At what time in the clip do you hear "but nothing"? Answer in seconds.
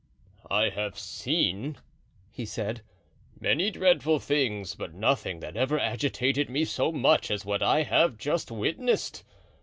4.73-5.41